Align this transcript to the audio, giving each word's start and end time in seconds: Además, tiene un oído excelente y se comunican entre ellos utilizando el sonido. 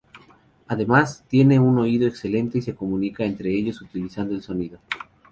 Además, 0.67 1.25
tiene 1.27 1.59
un 1.59 1.77
oído 1.77 2.07
excelente 2.07 2.57
y 2.57 2.63
se 2.63 2.73
comunican 2.73 3.27
entre 3.27 3.51
ellos 3.53 3.83
utilizando 3.83 4.33
el 4.33 4.41
sonido. 4.41 4.79